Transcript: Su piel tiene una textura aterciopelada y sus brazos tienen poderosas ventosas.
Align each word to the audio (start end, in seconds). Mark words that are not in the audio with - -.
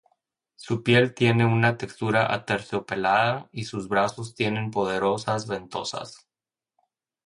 Su 0.55 0.81
piel 0.81 1.13
tiene 1.13 1.45
una 1.45 1.77
textura 1.77 2.33
aterciopelada 2.33 3.47
y 3.51 3.65
sus 3.65 3.87
brazos 3.87 4.33
tienen 4.33 4.71
poderosas 4.71 5.45
ventosas. 5.47 6.27